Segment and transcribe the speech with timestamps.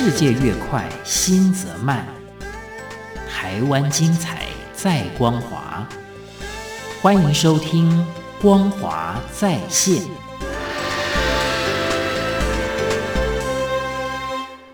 [0.00, 2.06] 世界越快，心则慢。
[3.28, 5.84] 台湾精彩，在光华。
[7.02, 7.90] 欢迎收听
[8.40, 9.96] 《光华在线》。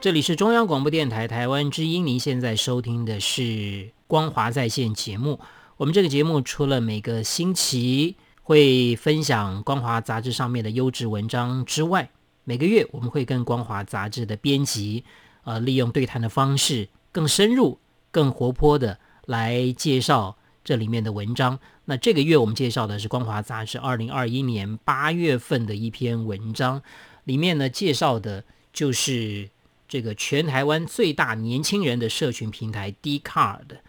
[0.00, 3.42] 这里是中央广播电台台湾之音，您现在收听的是
[4.06, 5.40] 《光华在线》节目。
[5.78, 8.14] 我们这个节目除了每个星期
[8.44, 12.08] 会分享《光华》杂志上面的优质文章之外，
[12.48, 15.04] 每个月我们会跟《光华》杂志的编辑，
[15.44, 17.78] 呃，利用对谈的方式，更深入、
[18.10, 21.58] 更活泼的来介绍这里面的文章。
[21.84, 26.80] 那这个月我们介绍的是《光华》杂志二零二一年八月份的一篇文章，
[27.24, 29.50] 里面呢介绍的就是
[29.86, 33.80] 这个全台湾最大年轻人的社群平台 Dcard，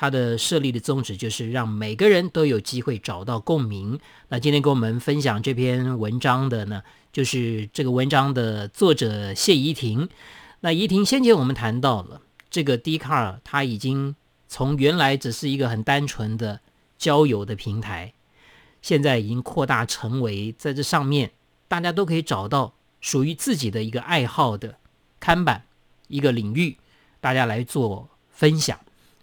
[0.00, 3.98] 它的设立的宗旨就是让每个人都有机会找到共鸣。
[4.28, 10.08] 那今天跟我们分享这篇文章的呢，就是这个文章的作者谢怡婷。
[10.60, 14.14] 那怡婷先前我们谈到了这个 d c a r 它已经
[14.46, 16.60] 从原来只是一个很单纯的
[16.96, 18.12] 交友的平台，
[18.80, 21.32] 现在已经扩大成为在这上面
[21.66, 24.76] 大家都可以找到属于自己的一个爱好的
[25.18, 25.64] 看板，
[26.06, 26.76] 一个领域，
[27.20, 28.78] 大家来做分享。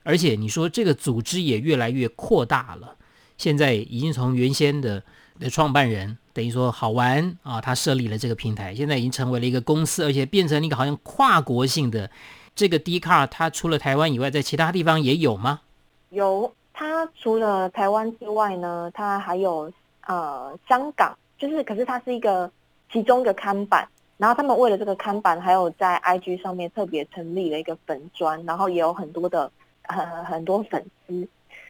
[0.05, 2.95] 而且你说这个组织也越来越扩大了，
[3.37, 5.03] 现在已经从原先的
[5.39, 6.17] 的创办人。
[6.31, 12.11] 等于说好玩啊，他设立了这个平台，现在已经成为了一个公司，而且变成了一个好像跨国性的
[12.53, 13.27] 这个 d c a r。
[13.27, 15.61] 它除了台湾以外，在其他地方也有吗？
[16.09, 19.71] 有，它除了台湾之外呢，它还有
[20.07, 22.51] 呃香港，就是可是它是一个
[22.91, 29.49] 其中一个看板，然后他们为了这个看板，还有在 IG 上面特别成立了一个粉专，然后也有很多的
[29.87, 31.27] 呃很多粉丝。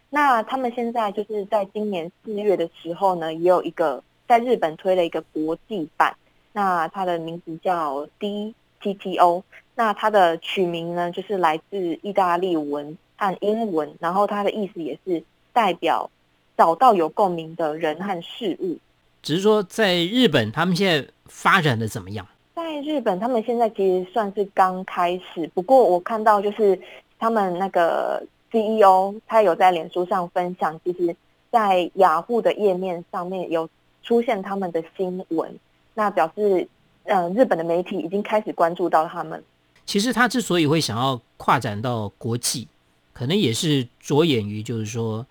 [0.09, 4.03] 那他们现在就是在今年四月的时候呢，也有一个。
[4.27, 6.15] 在日本推了一个国际版，
[6.51, 9.43] 那它的名字叫 DTTO，
[9.75, 16.09] 那它的取名呢，就是来自意大利文和英文，然后它的意思也是代表
[16.57, 18.79] 找到有共鸣的人和事物。
[19.21, 22.27] 只是说在日本，他们现在发展的怎么样？
[22.55, 26.81] 在日本，他们现在其实算是刚开始，不过我看到就是
[27.25, 31.15] 他们那个 CEO 他有在脸书上分享，其实，
[31.51, 33.67] 在雅虎的页面上面有。
[34.03, 35.59] 出现他们的新闻，
[35.95, 36.67] 那表示，
[37.05, 39.43] 呃，日本的媒体已经开始关注到他们。
[39.83, 42.67] 其实他之所以会想要跨展到国际，
[43.13, 45.25] 可能也是着眼于，就是说，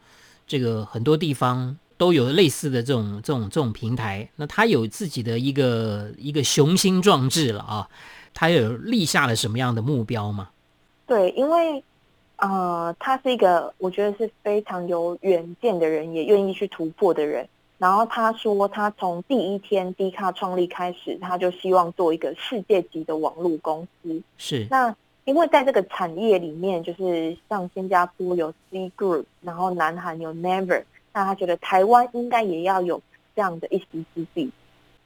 [0.44, 4.28] 这个很多地方都有类似的这种这种这种平台。
[4.34, 7.88] 那他有自己的一个一个雄心壮志了啊，
[8.34, 10.48] 他有立下了什么样的目标吗？
[11.06, 11.82] 对，因为，
[12.36, 17.46] 呃，他是一个我觉得是非常有远见的人，也愿意去突破的人。
[17.76, 24.22] 然后他说，他从第一天 Dcard 创立开始，他就希望做一个世界级的网络公司。
[24.38, 24.66] 是。
[24.70, 24.94] 那
[25.24, 33.02] 因为在这个产业里面，就是像新加坡有 C Group，然后南韩有 Never，那他觉得台湾应该也要有
[33.34, 34.50] 这样的一席之地。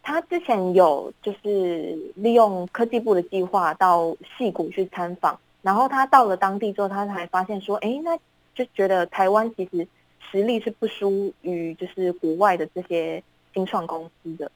[0.03, 8.17] 他之前有就是利用科技部的计划到戏谷去参访，然后他到了当地之后，他才发现说，哎，那
[8.55, 9.87] 就觉得台湾其实。
[10.31, 13.23] 实力是不输于就是国外的这些
[13.55, 14.53] 新创公司的，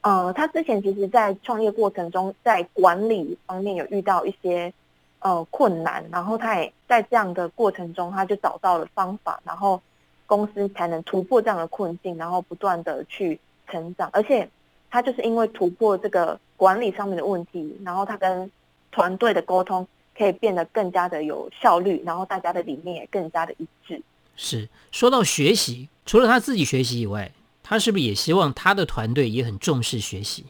[0.00, 4.72] 呃，他之前其实，在创业过程中，在管理方面有遇到一些
[5.20, 9.80] 呃困难，然后他也在这样的过程中，他就找到了方法，然后
[10.26, 13.38] 公司才能突破这样的困境，然后不断的去
[13.68, 14.48] 成长，而且
[14.90, 18.50] 他就是因为突破这个管理上面的问题，然后他跟
[18.90, 19.86] 团队的沟通
[20.16, 24.00] 可以变得更加的有效率，然后大家的理念也更加的一致。
[24.36, 27.30] 是说到学习，除了他自己学习以外，
[27.62, 30.44] 他是不是也希望他的团队也很重视学习？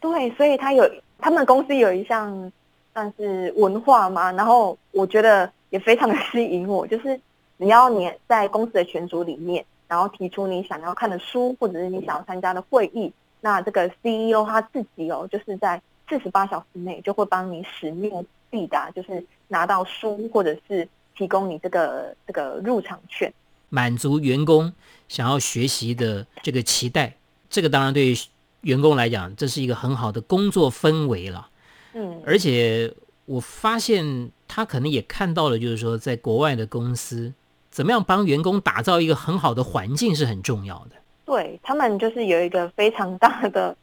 [0.00, 2.52] 对，所以他有他们公司有一项
[2.92, 7.18] 算是文化嘛，然后我觉得也非常的吸引我，就是
[7.58, 20.88] 只要你在公司的群组里面，然后提出你想要看的书，或者是你想要参加的会议，那这个 CEO 他自己哦，就是在四十八小时内就会帮你使命必答，就是拿到书或者是。
[21.18, 23.32] 提供你这个这个入场券，
[23.70, 24.70] 满足员工
[25.08, 27.16] 想要学习的这个期待。
[27.48, 28.14] 这个当然对于
[28.60, 31.48] 员工来讲，这是一个很好的工作氛围了。
[31.94, 32.92] 嗯，而且
[33.24, 37.32] 我发现他可能也看到了，就是说在国外的公司
[37.70, 40.96] 怎么样帮员工打造一个很好的环境是很重要的。
[41.24, 43.74] 对，他们就是有一个非常大的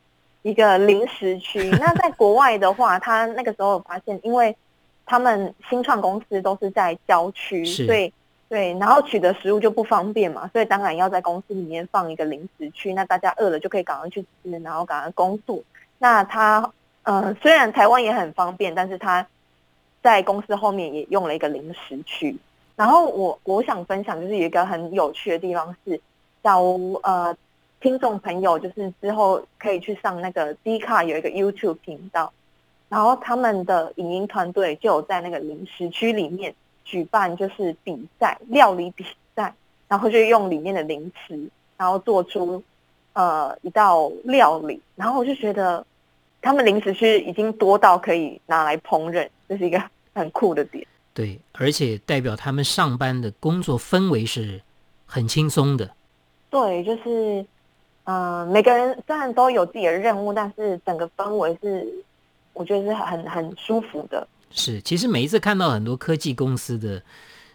[0.43, 1.69] 一个零食区。
[1.81, 4.55] 那在国外的话，他那个时候有发现，因为。
[5.05, 8.11] 他们新创公司都是在郊区，所以
[8.47, 15.61] 对，然后取得食物就不方便嘛，所以当然要在公司里面放一个零食区，那大家饿了就可以赶快去吃，然后赶快工作。
[15.97, 16.71] 那他
[17.03, 19.27] 呃，虽然台湾也很方便，但是他
[20.01, 22.37] 在公司后面也用了一个零食区。
[22.77, 25.99] 然后我我想分享就是有一个很有趣的地方是，
[26.41, 27.35] 假如呃
[27.83, 32.31] 听众朋友就是之后可以去上那个 D 卡有一个 YouTube 频道，
[32.87, 39.53] 然后他们的影音团队就有在那个零食区里面举办就是比赛料理比赛，
[39.89, 41.37] 然后就用里面的零食，
[41.75, 42.63] 然后做出
[43.11, 45.85] 呃一道料理，然后我就觉得
[46.41, 49.83] 他们零食区已经多到可以拿来烹饪，这是一个
[50.13, 50.87] 很酷的点。
[51.13, 54.61] 对，而且代表他们上班的工作氛围是
[55.05, 55.91] 很轻松的。
[56.49, 57.47] 对，就是，嗯、
[58.05, 61.87] 呃，每个人虽然都有自己的任务，但是整个氛围是，
[62.53, 64.27] 我觉得是很很舒服的。
[64.51, 67.01] 是，其实每一次看到很多科技公司的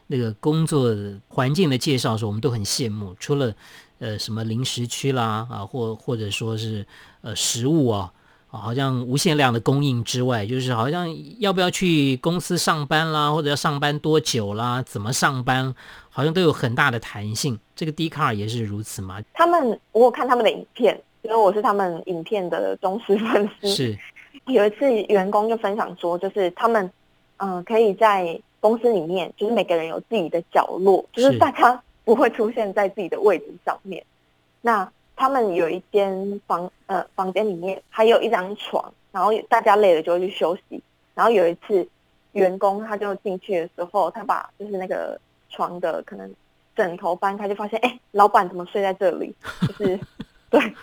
[0.06, 0.94] 那个工作
[1.28, 3.14] 环境的介绍的时候，我们都很羡慕。
[3.20, 3.54] 除了
[3.98, 6.86] 呃什么零食区啦啊，或或者说是
[7.22, 8.12] 呃食物啊。
[8.50, 11.06] 好像无限量的供应之外，就是好像
[11.38, 15.74] 要不要去公司上班啦，或者要上班多久啦，怎么上班，
[16.18, 17.56] 好像都有很大的弹性。
[17.76, 19.22] 这个 Dcard 也是如此吗？
[19.34, 23.68] 他们我有看他们的影片，因为我是他们影片的忠实粉丝。
[23.68, 23.96] 是，
[24.46, 26.84] 有一次员工就分享说，就是他们
[27.36, 34.04] 嗯、呃、可以在公司里面，就是每个人有自己的角落，就是大家不会出现在自己的位置上面。
[34.60, 40.82] 那他们有一间房，呃，房间里面还有一张床，然后大家累了就会去休息。
[41.14, 41.88] 然后有一次，
[42.32, 45.16] 员工他就进去的时候，他把就是那个
[45.48, 46.34] 床的可能
[46.76, 49.34] 枕头翻开，就发现，哎，老板怎么睡在这里？
[49.78, 50.00] 就是
[50.50, 50.74] 对，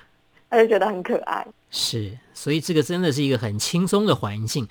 [0.50, 1.45] 他就觉得很可爱。
[1.69, 4.67] 是，所以这个真的是一个很轻松的环境。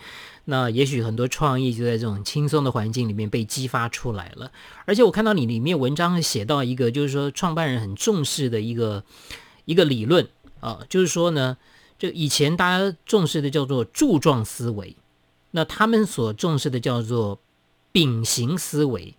[0.46, 4.50] 那也许很多创意就在这种轻松的环境里面被激发出来了。
[4.85, 9.05] 而且我看到你里面文章写到一个，就是说创办人很重视的一个。
[9.67, 10.29] 一个理论
[10.61, 11.56] 啊，就是说呢，
[11.97, 14.94] 就以前大家重视的叫做柱状思维，
[15.52, 17.40] 那他们所重视的叫做
[17.90, 19.14] 丙型思维。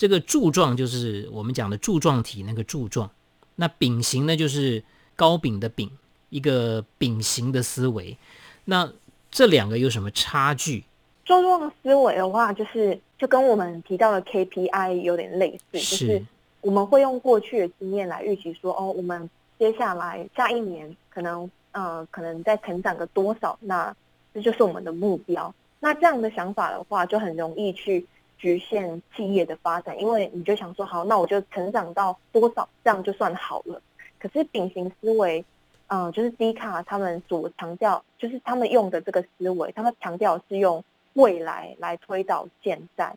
[0.00, 3.10] 这个柱状就是我们讲的柱状体那个柱状，
[3.56, 4.82] 那丙型呢就是
[5.14, 5.90] 高丙的丙，
[6.30, 8.16] 一个丙型的思维。
[8.64, 8.90] 那
[9.30, 10.84] 这两个有什么差距？
[11.26, 16.26] 柱状思维的话，就是就跟我们提到的 KPI 有点类似，是就是
[16.62, 19.28] 我们会用过去的经验来预期说，哦，我们。
[19.58, 23.94] 接下来下一年可能呃可能再成长个多少，那
[24.32, 25.54] 这就是我们的目标。
[25.80, 28.06] 那这样的想法的话，就很容易去
[28.40, 33.80] 局限企业的发展，因为你就想说，好，那我就成长到多少，这样就算好了。
[34.18, 35.44] 可是饼形思维，
[35.88, 40.82] 嗯、就是 D 卡他们所强调，就是他们用的这个思维，他们强调是用
[41.12, 43.14] 未来来推导现在，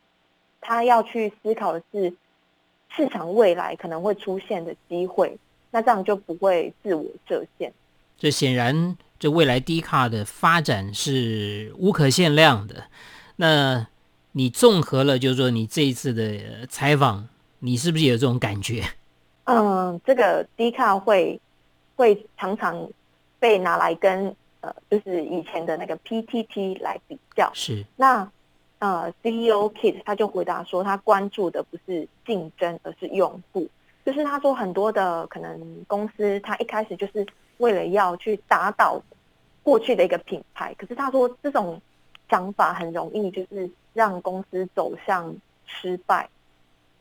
[0.60, 2.14] 他要去思考的是
[2.90, 5.38] 市场未来可能会出现的机会。
[5.72, 7.74] 那这样就不会自我设限。
[8.18, 12.84] 这显然，这未来 D 卡的发展是无可限量的。
[13.38, 13.88] 那
[14.36, 17.28] 你综合了，就是说你这一次的采访，
[17.60, 18.84] 你是不是有这种感觉？
[19.44, 21.40] 嗯，这个 D 卡会
[21.96, 22.90] 会常常
[23.40, 27.52] 被拿来跟呃，就是以前的那个 PTT 来比较。
[27.54, 27.86] 是。
[27.96, 28.28] 那
[28.80, 33.70] 呃，CEO Kit 他就回答说，他关注的不是竞争，而是用户。
[34.04, 37.26] 就是他说很多的可能公司，他一开始就是
[37.58, 39.00] 为了要去打倒
[39.62, 41.80] 过去的一个品牌，可是他说这种
[42.30, 45.36] 想法很容易就是让公司走向
[45.66, 46.30] 失败，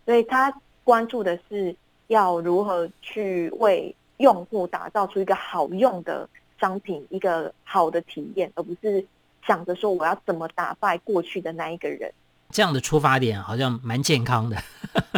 [0.04, 0.52] 所以他
[0.84, 1.74] 关注的是
[2.08, 6.28] 要如何去为用户打造出一个好用的
[6.60, 9.04] 商品，一个好的体验，而不是
[9.46, 12.12] 想着说我要怎么打败过去的那一个人。
[12.50, 14.62] 这样的出发点好像蛮健康的，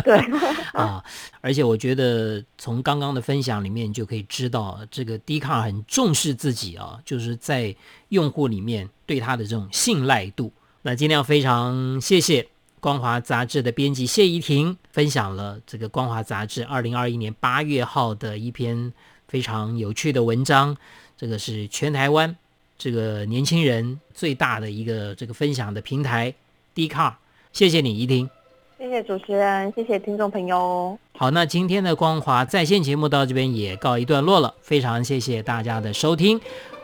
[0.05, 0.17] 对
[0.73, 1.05] 啊，
[1.41, 7.75] 而且我觉得从刚刚的分享里面就可以知道，这个 Dcard 很重视自己啊，就是在
[8.11, 10.53] 用户里面对他的这种信赖度。
[10.87, 12.47] 那今天要非常谢谢
[12.79, 18.93] 光华杂志的编辑谢怡婷分享了这个光华杂志二零二一年八月号的一篇
[19.27, 20.77] 非常有趣的文章，
[21.17, 22.37] 这个是全台湾
[22.77, 26.35] 这个年轻人最大的一个这个分享的平台
[26.75, 27.15] Dcard。
[27.55, 28.29] 谢谢你，怡婷。
[28.77, 30.99] 谢谢主持人，谢谢听众朋友。
[31.17, 36.39] 好，那今天的光华在线节目到这边也告一段落了，非常谢谢大家的收听，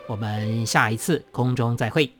[0.07, 2.11] 我们下一次空中再会。